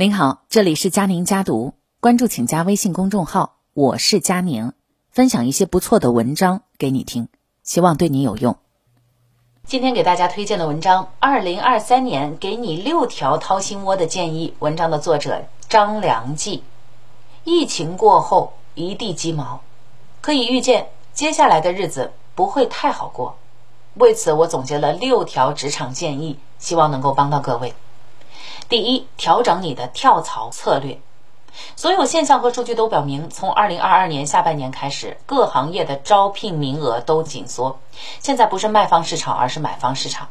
[0.00, 4.72] 您好，这里是佳宁家读，关注请加微信公众号，我是佳宁，
[5.10, 7.26] 分享一些不错的文章给你听，
[7.64, 8.56] 希望对你有用。
[9.66, 16.62] 今天给大家推荐的文章《二零二三年给你六条掏心窝的建议》，文章的作者张良记。
[17.42, 19.60] 疫情过后一地鸡毛，
[20.20, 23.36] 可以预见接下来的日子不会太好过。
[23.94, 27.74] 为此，我总结了六条职场建议，希望能够帮到各位。
[28.68, 31.00] 第一，调整你的跳槽策略。
[31.74, 37.78] 所有现象和数据都表明，从二零二二年下半年开始，各行业的招聘名额都紧缩。
[38.20, 40.28] 现在不是卖方市场，而是买方市场。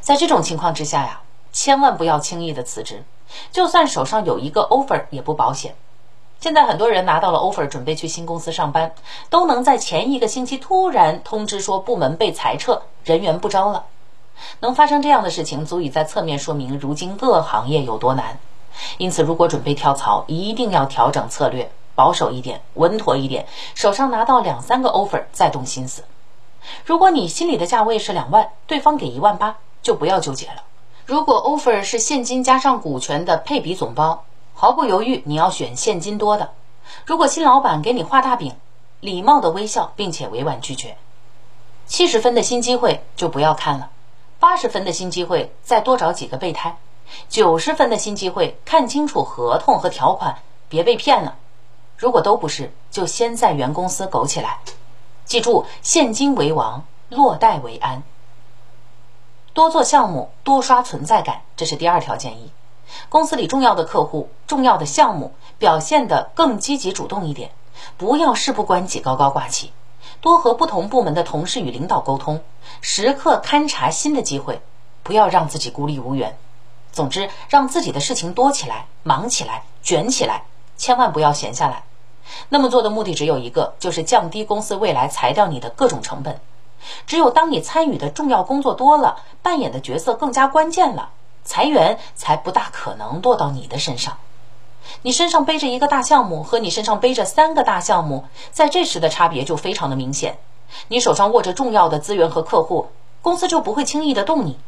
[0.00, 3.02] 在这种情况之下呀，千万不要轻易的辞职，
[3.50, 5.74] 就算手上有一个 offer 也不保险。
[6.38, 8.94] 现在很多人拿到了 offer，准备去新公司上班，
[9.30, 13.86] 都能在前一个星期突然通知说部门被裁撤，人员不招了。
[14.60, 18.38] 能发生这样的事情，足以在侧面说明如今各行业有多难。
[18.98, 26.04] 因此，如果准备跳槽，一定要调整策略，保守一点，稳妥一点，手上拿到两三个 offer 再动心思。
[26.84, 30.62] 如果你心里的价位是两万，对方给一万八，就不要纠结了。
[31.06, 36.50] 如果 offer 是现金加上股权的配比总包，毫不犹豫你要选现金多的。
[37.06, 38.54] 如果新老板给你画大饼，
[39.00, 40.96] 礼貌的微笑，并且委婉拒绝。
[41.86, 43.90] 七十分的新机会就不要看了。
[44.40, 46.76] 八十分的新机会，再多找几个备胎；
[47.28, 50.38] 九十分的新机会，看清楚合同和条款，
[50.70, 51.36] 别被骗了。
[51.98, 54.60] 如果都不是，就先在原公司苟起来。
[55.26, 58.02] 记住，现金为王，落袋为安。
[59.52, 62.50] 多做项目，多刷存在感，这是第二条建议。
[63.10, 67.50] 公司里重要的客户、重要的项目，表现得更积极主动一点，
[67.98, 69.70] 不要事不关己、高高挂起。
[70.20, 72.42] 多和不同部门的同事与领导沟通，
[72.80, 74.60] 时刻勘察新的机会，
[75.02, 76.36] 不要让自己孤立无援。
[76.92, 80.44] 总之，让自己的事情多起来，忙起来，卷起来，
[80.76, 81.84] 千万不要闲下来。
[82.48, 86.40] 那么做的目的只有一个，就是降低公司未来裁掉你的各种成本。
[87.06, 91.10] 只有当你参与的重要工作多了，扮演的角色更加关键了，
[91.44, 94.18] 裁员才不大可能落到你的身上。
[95.02, 100.38] 你身上背着一个大项目，和你身上背着三个大项目，在这时的差别就非常的明显。
[100.88, 102.88] 你手上握着重要的资源和客户，
[103.22, 104.58] 公司就不会轻易的动你。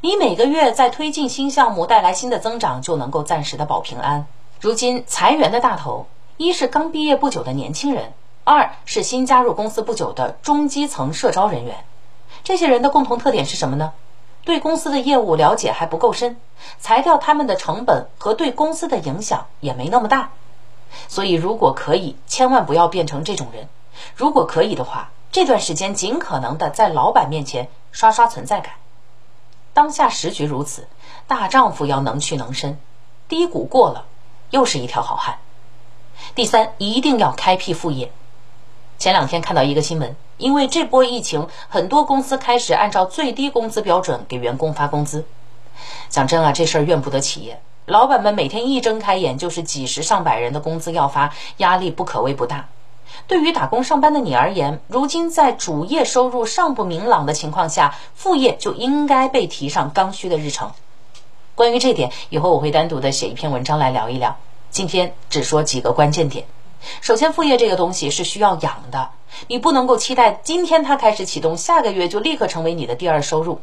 [0.00, 4.26] 你每个月在推进新项目，带来新的增长，就能够暂时的保平安。
[4.60, 8.12] 如今裁员的大头，一是刚毕业不久的年轻人，
[8.44, 11.84] 二是新加入公司不久的中基层社招人员。
[12.42, 13.92] 这些人的共同特点是什么呢？
[14.44, 16.36] 对公司的业务了解还不够深，
[16.78, 20.30] 裁掉他们的成本和对公司的影响也没那么大，
[21.08, 23.68] 所以如果可以，千万不要变成这种人。
[24.16, 28.74] 如果可以的话，这段时间尽可能的在老板面前刷刷存在感。
[29.72, 30.88] 当下时局如此，
[31.26, 32.78] 大丈夫要能屈能伸，
[33.28, 34.06] 低谷过了，
[34.50, 35.38] 又是一条好汉。
[36.34, 38.12] 第三，一定要开辟副业。
[38.98, 45.24] 前两天看到一个新闻，因为这波疫情，很多公司开始按照最低工资标准给员工发工资。
[46.08, 52.68] 讲真啊，这事儿怨不得企业，老板们每天一睁开眼就是几十上百人的工资要发，压力不可谓不大。
[53.26, 60.72] 对于打工上班的你而言，如今在主业收入尚不明朗的情况下，副业就应该被提上刚需的日程。
[61.54, 64.36] 关于这点，以后我会单独的写一篇文章来聊一聊。
[64.70, 66.44] 今天只说几个关键点。
[67.00, 69.10] 首先，副业这个东西是需要养的，
[69.48, 73.60] 你不能够期待今天它开始启动，下个月就立刻成为你的第二收入。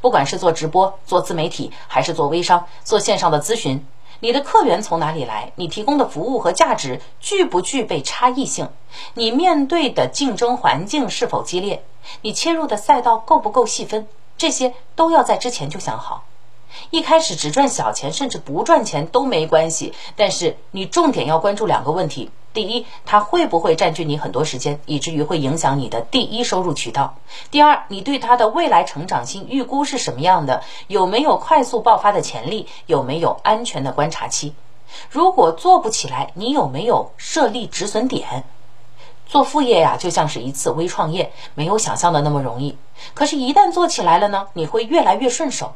[0.00, 3.86] 不管是做直播、做自媒体，还是做微商、做线上的咨询，
[4.20, 5.52] 你的客源从哪里来？
[5.56, 8.68] 你提供的服务和价值具不具备差异性？
[9.14, 11.82] 你面对的竞争环境是否激烈？
[12.20, 14.06] 你切入的赛道够不够细分？
[14.36, 16.24] 这些都要在之前就想好。
[16.90, 22.30] 一开始只赚小钱，甚至不赚钱都没关系，但是你重点要关注两个问题。
[22.52, 27.14] 第一，它会不会占据你很多时间，以至于会影响你的第一收入渠道？
[27.50, 30.62] 第二，你对它的未来成长性预估是什么样的？
[30.88, 32.66] 有没有快速爆发的潜力？
[32.86, 34.54] 有没有安全的观察期？
[35.08, 38.44] 如果做不起来，你有没有设立止损点？
[39.26, 42.76] 做副业呀，就像是一次微创业，没有想象的那么容易。
[43.14, 45.74] 可是，一旦做起来了呢，你会越来越顺手。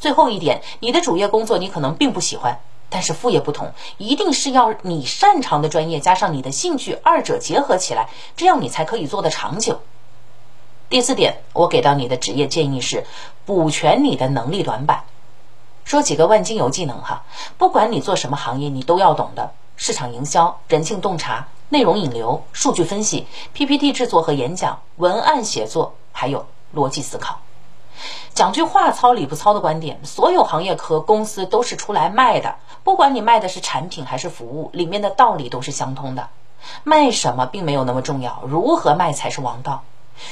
[0.00, 2.58] 最后一点，你的主业工作你可能并不喜欢。
[2.88, 9.80] 但是副业不同，一定是要你擅长的专业加上你的兴趣，二者结合起来，这样你才可以做得长久。
[10.88, 13.04] 第四点，我给到你的职业建议是
[13.44, 15.02] 补全你的能力短板。
[15.84, 17.24] 说几个万金油技能哈，
[17.58, 27.40] 不管你做什么行业，你都要懂的：市场营销、人性洞察、内容引流、数据分析、PPT 制作和演讲、文案写作，还有逻辑思考。
[28.34, 36.28] 讲句话糙理不糙的观点，所有行业和公司都是出来卖的，不管你卖的是产品还是服务，里面的道理都是相通的。
[36.82, 39.84] 卖什么并没有那么重要，如何卖才是王道。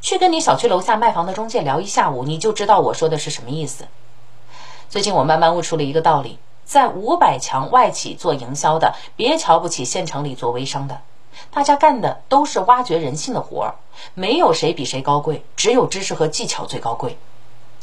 [0.00, 3.86] 去跟你小区楼下卖房的中介聊一下午，你就知道我说的是什么意思。
[4.88, 11.02] 最近我慢慢悟出了一个道理：在五百强外企做营销的，别瞧不起县城里做微商的，
[11.52, 13.74] 大家干的都是挖掘人性的活儿，
[14.14, 17.16] 没有谁比谁高贵，只有知识和技巧最高贵。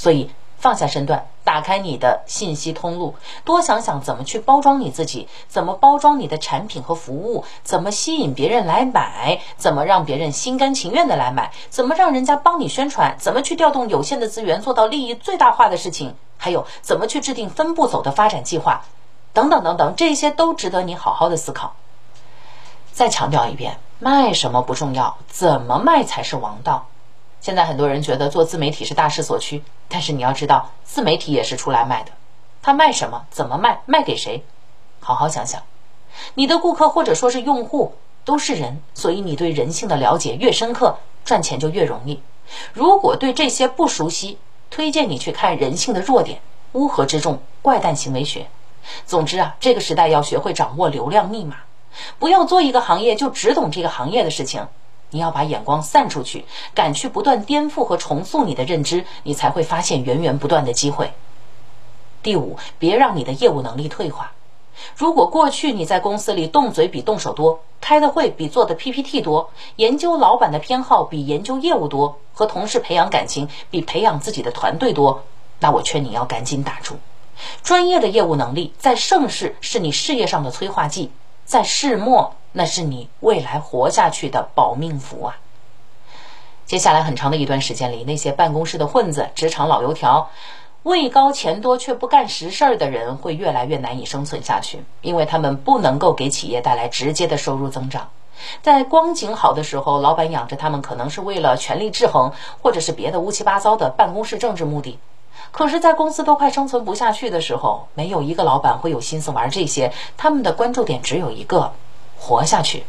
[0.00, 0.30] 所以。
[0.62, 3.14] 放下身段，打开你的信息通路，
[3.46, 18.84] 多想想怎么去包装你自己，怎么包装你的产品和服务，怎么吸引别人来买，怎么让别人心甘情愿的来买，怎么让人家帮你宣传，怎么去调动有限的资源做到利益最大化的事情，还有怎么去制定分步走的发展计划，
[19.32, 21.72] 等等等等，这些都值得你好好的思考。
[22.92, 26.89] 再强调一遍，卖什么不重要，怎么卖才是王道。
[27.40, 32.12] 现在很多人觉得做自媒体是大势所趋，但是你要知道，自媒体也是出来卖的。
[32.62, 33.24] 他卖什么？
[33.30, 33.80] 怎么卖？
[33.86, 34.44] 卖给谁？
[35.00, 35.62] 好好想想。
[36.34, 37.94] 你的顾客或者说是用户
[38.26, 42.20] 都是人，所以你对人性的了解越深刻，赚钱就越容易。
[42.74, 44.36] 如果对这些不熟悉，
[44.68, 46.38] 推荐你去看《人性的弱点》
[46.72, 48.40] 《乌合之众》《怪诞行为学》。
[49.06, 51.56] 总之啊，这个时代要学会掌握流量密码，
[52.18, 54.68] 不要做一个行业就只懂这个行业的事情。
[55.10, 61.12] 你要把眼光散出去，敢去不断颠覆和重塑你的认知，你才会发现源源不断的机会。
[62.22, 64.32] 第五，别让你的业务能力退化。
[64.96, 75.24] 如果过去你在公司里动嘴比动手多，开的会比做的 PPT 多，研究老板的偏好比研究业务多，和同事培养感情比培养自己的团队多，
[75.58, 76.96] 那我劝你要赶紧打住。
[77.62, 81.10] 专业的业务能力在盛世是你事业上的催化剂，
[81.44, 82.34] 在世末。
[82.52, 85.38] 那是你未来活下去的保命符啊！
[86.66, 90.30] 接下来很长的一段时间里，那些办公室的混子、职场老油条、
[90.82, 98.10] 位高钱多却不干实事儿的人会越来越难以生存下去，因为他们不能够给企业带来直接的收入增长。
[98.62, 102.32] 在光景好的时候，老板养着他们可能是为了权力制衡，
[102.62, 104.98] 或者是别的乌七八糟的办公室政治目的。
[105.50, 111.72] 可是，在公司都快生存不下去的时候，没有一个老板会有心思玩这些，他们的关注点只有一个。
[112.20, 112.84] 活下去，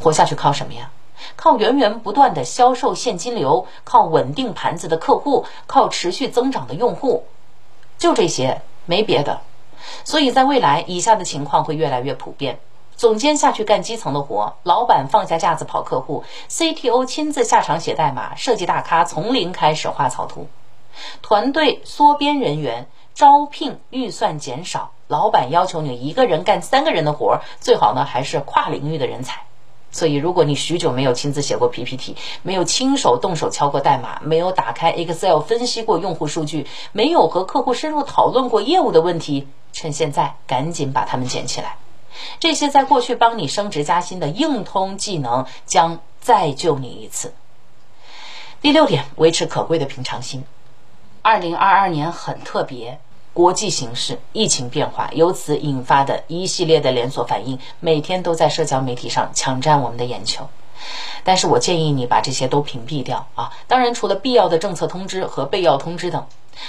[0.00, 0.90] 活下去靠什么呀？
[1.36, 7.26] 靠源源不断的销售现金流，靠稳定盘子的客户，靠持续增长的用户，
[7.98, 9.40] 就这些，没别的。
[10.04, 12.58] 所以在未来，以下的情况会越来越普遍：
[12.96, 20.48] 总监下去干基层的活，老板放下架子跑客户，CTO 亲自下场写代码，设计大咖从零开始画草图，
[21.20, 22.88] 团队缩编人员。
[23.14, 29.42] 招聘预算减少，老板要求你一个人干三个人的活儿，最好呢还是跨领域的人才。
[29.94, 41.76] 所以，如果你许久没有亲自写过 PPT，没有亲手动手敲过代码，没有打开 Excel 分析过用户数据，没有和客户深入讨论过业务的问题，趁现在赶紧把它们捡起来。
[42.40, 47.34] 这些在过去帮你升职加薪的硬通技能，将再救你一次。
[48.62, 50.44] 第六点，维持可贵的平常心。
[51.24, 52.98] 二零二二年很特别，
[53.32, 60.48] 国际形势、疫情变化，由此引发的一系列的连锁反应，每天都在社交媒体上抢占我们的眼球。
[61.22, 63.52] 但是我建议你把这些都屏蔽掉啊！
[63.68, 66.26] 当然，除了必要的政策通知和备要通知等。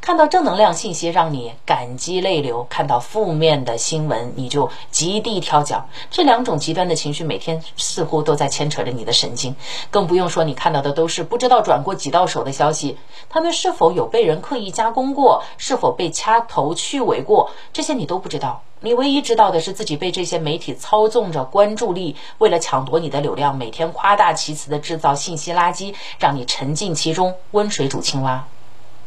[0.00, 5.88] 看到正能量信息让你感激泪流，看到负面的新闻你就极地跳脚。
[6.10, 9.56] 这两种极端的情绪每天似乎都在牵扯着你的神经，
[9.90, 18.62] 更不用说你看到的都是不知道转过几道手的消息，他们是否有被人刻意加工过，是否被掐头去尾过，这些你都不知道。
[18.80, 28.46] 你唯一知道的是自己被这些媒体操纵着关注力，为了抢夺你的流量，每天夸大其词的制造信息垃圾，让你沉浸其中，温水煮青蛙。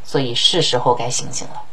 [0.07, 1.63] 所以是时候该醒醒了，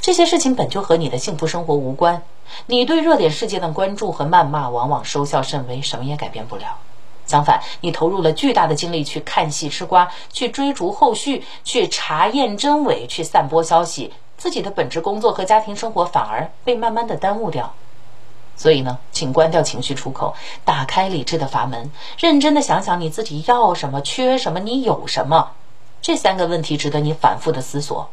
[0.00, 2.22] 这些事情本就和你的幸福生活无关。
[2.66, 6.78] 你对热点事件的关注和谩骂，往往收效甚微，什么也改变不了。
[7.24, 17.72] 相反，你投入了巨大的精力去看戏吃瓜，去追逐后续，去查验真伪，去散播消息，自己的本职工作和家庭生活反而被慢慢的耽误掉。
[18.56, 20.34] 所以呢，请关掉情绪出口，
[20.64, 25.52] 打开理智的阀门，认真的想想你自己要什么，缺什么，你有什么。
[26.04, 28.10] 这三个问题值得你反复的思索。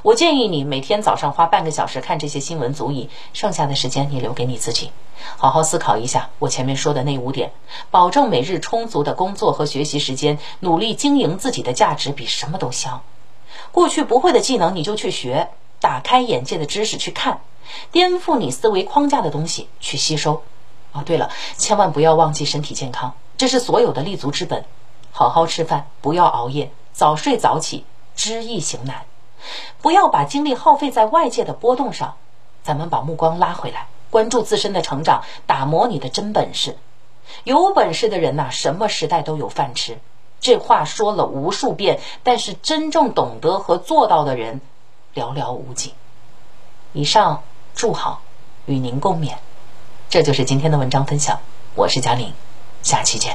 [0.00, 4.90] 我建议你每天早上花半个小时看这些新闻足矣，剩下的时间你留给你自己，
[5.36, 7.52] 好好思考一下我前面说的那五点，
[7.90, 13.02] 保证每日充足的工作和学习时间，努力经营自己的价值比什么都香。
[13.70, 17.42] 过去不会的技能你就去学，打开眼界的知识去看，
[17.92, 20.42] 颠覆你思维框架的东西去吸收。
[20.92, 21.28] 哦，对了，
[21.58, 24.64] 千万不要忘记身体健康，这是所有的立足之本。
[25.12, 26.70] 好好吃饭，不要熬夜。
[26.96, 27.84] 早睡早起，
[28.14, 29.04] 知易行难。
[29.82, 32.16] 不要把精力耗费在外界的波动上，
[32.62, 36.78] 咱们把目光拉回来，关注自身的成长，打磨你的真本事。
[37.44, 39.98] 有本事的人呐，什么时代都有饭吃。
[40.40, 44.62] 这话说了无数遍，但是真正懂得和做到的人
[45.14, 45.92] 寥寥无几。
[46.94, 47.42] 以上
[47.74, 48.22] 祝好，
[48.64, 49.34] 与您共勉。
[50.08, 51.40] 这就是今天的文章分享，
[51.74, 52.32] 我是佳玲，
[52.82, 53.34] 下期见。